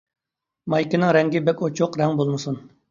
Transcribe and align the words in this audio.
مايكىنىڭ 0.75 1.13
رەڭگى 1.19 1.43
بەك 1.51 1.65
ئوچۇق 1.69 2.03
رەڭ 2.05 2.21
بولمىسۇن. 2.23 2.63